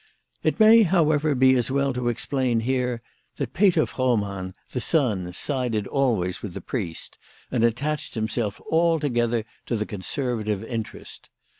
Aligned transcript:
It 0.41 0.59
may, 0.59 0.81
however, 0.81 1.35
be 1.35 1.53
as 1.53 1.69
well 1.69 1.93
to 1.93 2.07
explain 2.07 2.61
here 2.61 3.03
that 3.35 3.53
Peter 3.53 3.85
Froh 3.85 4.19
mann 4.19 4.55
the 4.71 4.81
son 4.81 5.31
sided 5.31 5.85
always 5.85 6.41
with 6.41 6.55
the 6.55 6.59
priest, 6.59 7.19
and 7.51 7.63
attached 7.63 8.15
himself 8.15 8.59
altogether 8.71 9.45
to 9.67 9.75
the 9.75 9.85
conservative 9.85 10.63
interest. 10.63 11.29